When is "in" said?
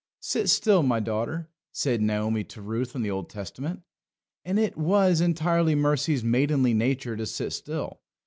2.95-3.03